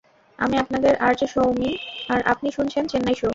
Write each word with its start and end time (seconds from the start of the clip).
আমি 0.39 0.55
আপনাদের 0.57 0.93
আরজে 0.97 1.27
সৌমি, 1.27 1.71
আর 2.09 2.19
আপনি 2.23 2.47
শুনছেন 2.51 2.83
চেন্নাই 2.87 3.15
শো। 3.15 3.29